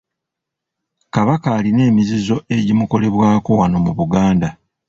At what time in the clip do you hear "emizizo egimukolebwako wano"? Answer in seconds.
1.91-3.77